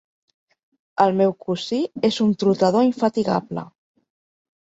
[1.03, 3.67] El meu cosí és un trotador infatigable.